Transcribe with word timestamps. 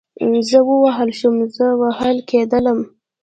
زه 0.49 0.57
ووهل 0.69 1.09
شوم, 1.19 1.35
زه 1.55 1.67
وهل 1.81 2.17
کېدلم 2.29 2.79